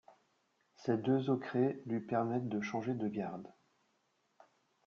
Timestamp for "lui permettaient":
1.85-2.47